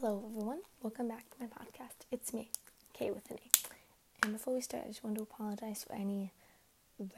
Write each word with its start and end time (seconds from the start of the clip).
Hello, 0.00 0.24
everyone. 0.30 0.60
Welcome 0.82 1.08
back 1.08 1.28
to 1.28 1.36
my 1.40 1.46
podcast. 1.46 2.06
It's 2.10 2.32
me, 2.32 2.48
Kaye 2.94 3.10
with 3.10 3.30
an 3.30 3.36
A. 3.36 4.24
And 4.24 4.32
before 4.32 4.54
we 4.54 4.62
start, 4.62 4.84
I 4.84 4.88
just 4.88 5.04
want 5.04 5.16
to 5.16 5.22
apologize 5.22 5.84
for 5.86 5.94
any 5.94 6.32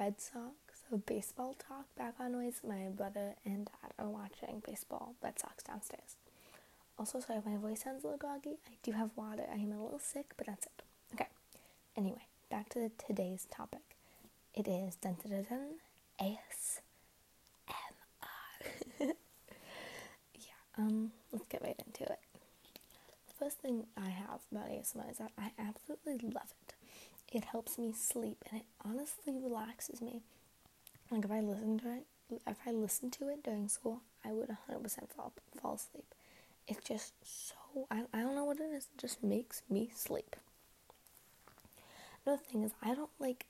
Red 0.00 0.20
Sox 0.20 0.82
or 0.90 0.98
baseball 0.98 1.54
talk 1.54 1.86
background 1.96 2.32
noise. 2.32 2.60
My 2.66 2.88
brother 2.88 3.36
and 3.44 3.66
dad 3.66 3.92
are 4.00 4.08
watching 4.08 4.62
baseball, 4.66 5.14
Red 5.22 5.38
Sox 5.38 5.62
downstairs. 5.62 6.16
Also, 6.98 7.20
sorry 7.20 7.38
if 7.38 7.46
my 7.46 7.56
voice 7.56 7.82
sounds 7.84 8.02
a 8.02 8.08
little 8.08 8.18
groggy. 8.18 8.58
I 8.66 8.74
do 8.82 8.90
have 8.92 9.10
water. 9.14 9.44
I 9.48 9.56
am 9.56 9.70
a 9.72 9.82
little 9.82 10.00
sick, 10.00 10.32
but 10.36 10.46
that's 10.48 10.66
it. 10.66 10.82
Okay. 11.14 11.28
Anyway, 11.96 12.26
back 12.50 12.68
to 12.70 12.90
today's 13.06 13.46
topic. 13.50 13.96
It 14.54 14.66
is 14.66 14.96
dun 14.96 15.16
dun 15.22 15.46
dun, 15.48 15.74
ASMR. 16.20 16.82
yeah. 19.00 19.12
Um. 20.76 21.12
Let's 21.32 21.46
get 21.48 21.62
right 21.62 21.71
thing 23.62 23.86
I 23.96 24.10
have 24.10 24.40
about 24.50 24.68
ASMR 24.68 25.10
is 25.10 25.18
that 25.18 25.32
I 25.38 25.52
absolutely 25.58 26.18
love 26.30 26.52
it. 26.66 26.74
It 27.32 27.44
helps 27.44 27.78
me 27.78 27.92
sleep 27.92 28.44
and 28.50 28.60
it 28.60 28.66
honestly 28.84 29.38
relaxes 29.38 30.02
me. 30.02 30.20
Like 31.10 31.24
if 31.24 31.30
I 31.30 31.40
listen 31.40 31.78
to 31.80 31.88
it, 31.94 32.06
if 32.46 32.56
I 32.66 32.70
listen 32.70 33.10
to 33.12 33.28
it 33.28 33.42
during 33.42 33.68
school, 33.68 34.02
I 34.24 34.32
would 34.32 34.48
100% 34.48 35.10
fall, 35.14 35.32
fall 35.60 35.74
asleep. 35.74 36.04
It's 36.68 36.86
just 36.86 37.12
so, 37.22 37.86
I, 37.90 38.04
I 38.12 38.20
don't 38.20 38.34
know 38.34 38.44
what 38.44 38.58
it 38.60 38.64
is, 38.64 38.84
it 38.84 38.98
just 39.00 39.22
makes 39.22 39.62
me 39.68 39.90
sleep. 39.94 40.36
Another 42.24 42.42
thing 42.50 42.62
is, 42.62 42.72
I 42.82 42.94
don't 42.94 43.10
like 43.18 43.46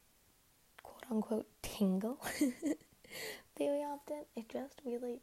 quote 0.82 1.04
unquote 1.10 1.46
tingle 1.62 2.18
very 3.58 3.80
often. 3.82 4.24
It 4.36 4.48
just 4.48 4.80
really 4.84 5.20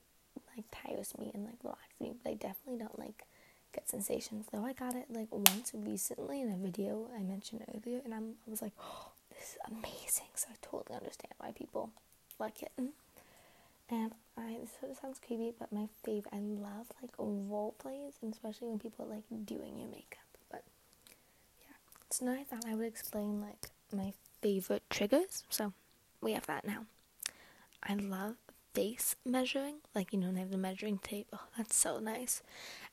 like 0.56 0.66
tires 0.72 1.14
me 1.18 1.32
and 1.34 1.46
like 1.46 1.56
relaxes 1.64 2.00
me, 2.00 2.14
but 2.24 2.30
I 2.32 2.34
definitely 2.36 2.80
don't 2.80 3.00
like 3.00 3.26
sensations. 3.90 4.46
Though 4.52 4.66
I 4.66 4.74
got 4.74 4.96
it 4.96 5.06
like 5.10 5.28
once 5.32 5.72
recently 5.74 6.42
in 6.42 6.52
a 6.52 6.58
video 6.58 7.08
I 7.16 7.22
mentioned 7.22 7.64
earlier, 7.74 8.02
and 8.04 8.14
I'm, 8.14 8.36
I 8.48 8.50
was 8.50 8.62
like, 8.62 8.74
oh, 8.82 9.08
this 9.30 9.54
is 9.54 9.58
amazing. 9.68 10.30
So 10.36 10.48
I 10.52 10.56
totally 10.62 10.98
understand 10.98 11.34
why 11.38 11.52
people 11.52 11.92
like 12.40 12.62
it. 12.62 12.72
And 12.78 14.12
I 14.38 14.58
this 14.62 14.70
sort 14.80 14.92
of 14.92 14.98
sounds 14.98 15.20
creepy, 15.26 15.54
but 15.58 15.72
my 15.72 15.88
favorite, 16.04 16.34
I 16.34 16.40
love 16.40 16.88
like 17.02 17.12
role 17.18 17.76
plays, 17.80 18.14
and 18.22 18.34
especially 18.34 18.68
when 18.68 18.80
people 18.80 19.06
are 19.06 19.16
like 19.16 19.24
doing 19.46 19.78
your 19.78 19.90
makeup. 19.90 20.30
But 20.52 20.64
yeah, 21.62 21.76
so 22.12 22.26
now 22.26 22.34
I 22.34 22.44
thought 22.44 22.66
I 22.68 22.76
would 22.76 22.86
explain 22.86 23.42
like 23.42 23.70
my 23.92 24.14
favorite 24.42 24.84
triggers. 24.90 25.44
So 25.50 25.74
we 26.22 26.34
have 26.34 26.46
that 26.48 26.66
now. 26.66 26.86
I 27.82 27.96
love 27.96 28.36
face 28.74 29.16
measuring, 29.26 29.76
like 29.96 30.14
you 30.14 30.20
know, 30.20 30.32
they 30.32 30.40
have 30.40 30.52
the 30.52 30.58
measuring 30.58 31.00
tape. 31.00 31.28
Oh, 31.34 31.46
that's 31.58 31.76
so 31.76 32.00
nice. 32.00 32.42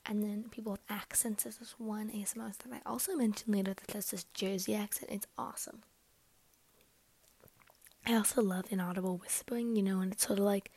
And 0.05 0.23
then 0.23 0.45
people 0.51 0.71
with 0.73 0.81
accents. 0.89 1.43
This 1.43 1.59
is 1.61 1.75
one 1.77 2.09
ASMR 2.09 2.57
that 2.57 2.73
I 2.73 2.89
also 2.89 3.15
mentioned 3.15 3.53
later 3.55 3.73
that 3.73 3.87
does 3.87 4.11
this 4.11 4.25
Jersey 4.33 4.75
accent. 4.75 5.11
It's 5.11 5.27
awesome. 5.37 5.83
I 8.05 8.13
also 8.15 8.41
love 8.41 8.65
inaudible 8.69 9.17
whispering, 9.17 9.75
you 9.75 9.83
know, 9.83 9.99
and 9.99 10.13
it's 10.13 10.25
sort 10.25 10.39
of 10.39 10.45
like. 10.45 10.71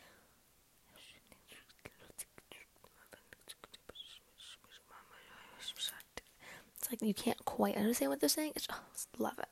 It's 6.79 6.91
like 6.91 7.03
you 7.03 7.15
can't 7.15 7.45
quite 7.45 7.77
understand 7.77 8.11
what 8.11 8.21
they're 8.21 8.29
saying. 8.29 8.53
It's, 8.57 8.67
oh, 8.71 8.81
love 9.19 9.39
it. 9.39 9.49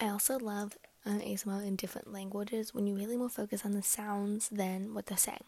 I 0.00 0.08
also 0.08 0.38
love 0.38 0.76
um, 1.06 1.20
ASMR 1.20 1.66
in 1.66 1.76
different 1.76 2.12
languages 2.12 2.74
when 2.74 2.86
you 2.86 2.94
really 2.94 3.16
more 3.16 3.28
focus 3.28 3.64
on 3.64 3.72
the 3.72 3.82
sounds 3.82 4.48
than 4.48 4.94
what 4.94 5.06
they're 5.06 5.16
saying. 5.16 5.44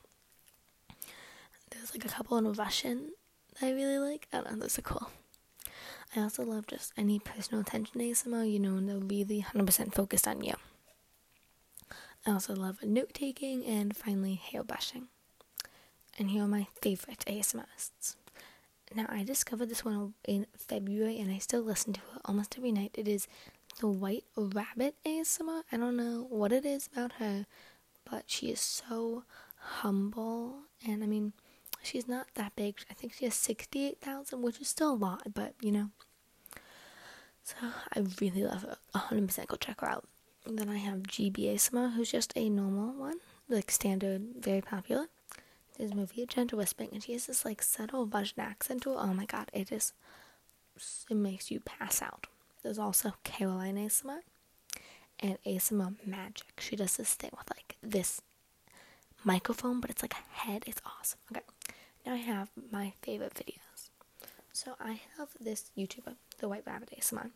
There's 1.70 1.94
like 1.94 2.04
a 2.04 2.08
couple 2.08 2.36
in 2.38 2.52
Russian 2.52 3.10
that 3.60 3.66
I 3.66 3.72
really 3.72 3.98
like. 3.98 4.26
I 4.32 4.38
don't 4.38 4.52
know, 4.52 4.58
those 4.58 4.78
are 4.78 4.82
cool. 4.82 5.10
I 6.16 6.20
also 6.20 6.44
love 6.44 6.66
just 6.66 6.92
any 6.96 7.20
personal 7.20 7.60
attention 7.60 8.00
ASMR, 8.00 8.50
you 8.50 8.58
know, 8.58 8.76
and 8.76 8.88
they're 8.88 8.98
really 8.98 9.44
100% 9.54 9.94
focused 9.94 10.26
on 10.26 10.42
you. 10.42 10.54
I 12.26 12.32
also 12.32 12.54
love 12.54 12.82
note 12.82 13.14
taking 13.14 13.64
and 13.64 13.96
finally 13.96 14.34
hair 14.34 14.64
brushing. 14.64 15.08
And 16.18 16.30
here 16.30 16.42
are 16.42 16.48
my 16.48 16.66
favorite 16.82 17.24
ASMRists. 17.26 18.16
Now, 18.94 19.06
I 19.08 19.22
discovered 19.22 19.68
this 19.68 19.84
one 19.84 20.14
in 20.26 20.46
February 20.56 21.18
and 21.20 21.30
I 21.30 21.38
still 21.38 21.62
listen 21.62 21.92
to 21.92 22.00
it 22.00 22.20
almost 22.24 22.56
every 22.58 22.72
night. 22.72 22.90
It 22.94 23.06
is 23.06 23.28
the 23.78 23.88
White 23.88 24.24
Rabbit 24.36 24.96
ASMR. 25.06 25.62
I 25.70 25.76
don't 25.76 25.96
know 25.96 26.26
what 26.28 26.52
it 26.52 26.66
is 26.66 26.88
about 26.92 27.12
her, 27.12 27.46
but 28.10 28.24
she 28.26 28.48
is 28.50 28.60
so 28.60 29.24
humble. 29.58 30.60
And 30.86 31.02
I 31.02 31.06
mean, 31.06 31.32
she's 31.82 32.08
not 32.08 32.26
that 32.34 32.56
big. 32.56 32.76
I 32.90 32.94
think 32.94 33.14
she 33.14 33.24
has 33.26 33.34
68,000, 33.34 34.42
which 34.42 34.60
is 34.60 34.68
still 34.68 34.92
a 34.92 34.94
lot, 34.94 35.22
but 35.34 35.54
you 35.60 35.72
know. 35.72 35.90
So 37.42 37.56
I 37.62 38.00
really 38.20 38.44
love 38.44 38.62
her. 38.62 38.76
100% 38.94 39.46
go 39.46 39.56
check 39.56 39.80
her 39.80 39.88
out. 39.88 40.04
Then 40.46 40.68
I 40.68 40.76
have 40.78 41.06
Gibi 41.06 41.44
ASMR, 41.44 41.94
who's 41.94 42.10
just 42.10 42.32
a 42.36 42.48
normal 42.48 42.94
one, 42.94 43.18
like 43.48 43.70
standard, 43.70 44.22
very 44.38 44.60
popular. 44.60 45.06
There's 45.76 45.94
Maria 45.94 46.26
Gentle 46.26 46.58
Whispering, 46.58 46.90
and 46.92 47.02
she 47.02 47.12
has 47.12 47.26
this 47.26 47.44
like 47.44 47.62
subtle 47.62 48.06
Russian 48.06 48.40
accent 48.40 48.82
to 48.82 48.92
it. 48.92 48.98
Oh 48.98 49.14
my 49.14 49.24
god, 49.24 49.50
it 49.52 49.72
is. 49.72 49.92
It 51.10 51.14
makes 51.16 51.50
you 51.50 51.60
pass 51.60 52.02
out. 52.02 52.26
There's 52.62 52.78
also 52.78 53.14
Caroline 53.24 53.76
ASMR 53.76 54.20
and 55.18 55.38
ASMR 55.44 55.94
Magic. 56.06 56.60
She 56.60 56.76
does 56.76 56.96
this 56.96 57.14
thing 57.14 57.30
with 57.36 57.50
like 57.50 57.76
this 57.82 58.20
microphone, 59.24 59.80
but 59.80 59.90
it's 59.90 60.02
like 60.02 60.14
a 60.14 60.38
head. 60.40 60.64
It's 60.66 60.80
awesome. 60.84 61.18
Okay, 61.32 61.44
now 62.04 62.14
I 62.14 62.18
have 62.18 62.50
my 62.70 62.92
favorite 63.02 63.34
videos. 63.34 63.90
So 64.52 64.74
I 64.80 65.00
have 65.16 65.28
this 65.40 65.70
YouTuber, 65.76 66.16
the 66.38 66.48
White 66.48 66.64
Rabbit 66.66 66.90
ASMR, 66.98 67.30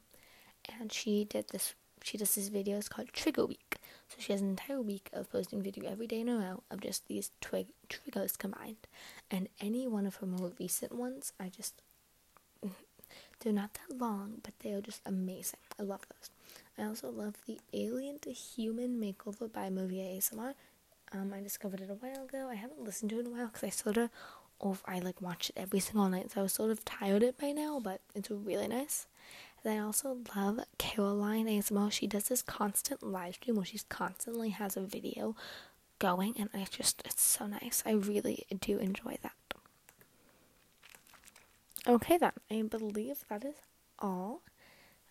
and 0.79 0.93
she 0.93 1.25
did 1.25 1.49
this. 1.49 1.75
She 2.03 2.19
does 2.19 2.35
this 2.35 2.49
video. 2.49 2.77
It's 2.77 2.89
called 2.91 3.09
Trigger 3.15 3.47
Week. 3.47 3.79
So 4.09 4.17
she 4.19 4.33
has 4.33 4.43
an 4.43 4.51
entire 4.51 4.83
week 4.83 5.09
of 5.15 5.31
posting 5.33 5.63
video 5.63 5.91
every 5.91 6.07
day 6.07 6.21
in 6.21 6.29
a 6.29 6.37
row 6.37 6.63
of 6.71 6.81
just 6.83 7.07
these 7.09 7.31
twig 7.41 7.69
triggers 7.89 8.37
combined, 8.37 8.87
and 9.31 9.49
any 9.59 9.89
one 9.89 10.07
of 10.07 10.17
her 10.17 10.27
more 10.27 10.53
recent 10.61 10.93
ones, 10.93 11.33
I 11.41 11.49
just 11.49 11.81
they're 13.41 13.53
not 13.53 13.75
that 13.75 13.99
long, 13.99 14.41
but 14.43 14.55
they 14.61 14.73
are 14.73 14.81
just 14.81 15.01
amazing. 15.07 15.61
I 15.79 15.83
love 15.83 16.07
those. 16.09 16.31
I 16.79 16.89
also 16.89 17.11
love 17.11 17.35
the 17.47 17.59
Alien 17.73 18.19
to 18.21 18.33
Human 18.33 19.01
Makeover 19.01 19.53
by 19.53 19.71
Maria 19.71 20.05
ASMR. 20.05 20.55
Um, 21.13 21.33
I 21.33 21.41
discovered 21.41 21.81
it 21.81 21.91
a 21.91 21.95
while 21.95 22.25
ago. 22.25 22.49
I 22.51 22.57
haven't 22.57 22.83
listened 22.83 23.11
to 23.11 23.19
it 23.19 23.27
in 23.27 23.27
a 23.27 23.31
while 23.31 23.47
because 23.47 23.65
I 23.65 23.71
sort 23.71 23.97
of, 23.97 24.11
or 24.59 24.77
I 24.87 24.99
like 24.99 25.21
watch 25.21 25.51
it 25.51 25.61
every 25.61 25.81
single 25.81 26.09
night, 26.09 26.33
so 26.33 26.41
I 26.41 26.43
was 26.43 26.53
sort 26.53 26.71
of 26.71 26.85
tired 26.85 27.23
of 27.23 27.29
it 27.31 27.39
by 27.39 27.53
now. 27.53 27.81
But 27.81 28.01
it's 28.15 28.31
really 28.31 28.69
nice. 28.69 29.07
And 29.63 29.73
I 29.73 29.79
also 29.79 30.19
love 30.35 30.61
Caroline 30.79 31.47
ASMR. 31.47 31.93
She 31.93 32.07
does 32.07 32.25
this 32.25 32.43
constant 32.43 33.03
live 33.03 33.35
stream 33.35 33.57
where 33.57 33.65
she 33.65 33.79
constantly 33.89 34.51
has 34.51 34.77
a 34.77 34.81
video 34.81 35.37
going, 35.99 36.35
and 36.39 36.51
I 36.53 36.67
just 36.69 37.03
it's 37.05 37.23
so 37.23 37.47
nice. 37.47 37.83
I 37.87 37.93
really 37.93 38.45
do 38.61 38.79
enjoy 38.79 39.19
that. 39.23 39.33
Okay, 41.87 42.17
then. 42.17 42.33
I 42.51 42.63
believe 42.63 43.25
that 43.29 43.45
is 43.45 43.57
all. 43.99 44.43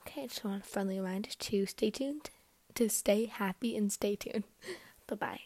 Okay, 0.01 0.23
I 0.23 0.28
just 0.28 0.44
want 0.44 0.63
a 0.63 0.67
friendly 0.67 1.00
reminder 1.00 1.29
to 1.29 1.66
stay 1.66 1.91
tuned, 1.91 2.29
to 2.75 2.89
stay 2.89 3.25
happy 3.25 3.78
and 3.78 3.91
stay 3.91 4.16
tuned. 4.16 4.44
bye 5.07 5.16
bye. 5.16 5.39